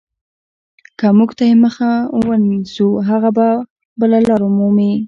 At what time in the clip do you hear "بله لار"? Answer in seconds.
3.99-4.41